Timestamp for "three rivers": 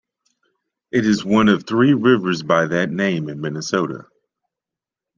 1.67-2.41